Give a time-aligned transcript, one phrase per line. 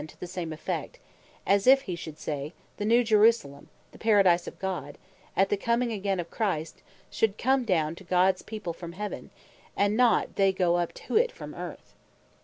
[0.07, 0.97] to the same effect:
[1.45, 4.97] As if he should say, the new Jerusalem, the Paradise of God,
[5.37, 6.81] at the coming again of Christ,
[7.11, 9.29] should come down to Gods people from Heaven,
[9.77, 11.93] and not they goe up to it from Earth.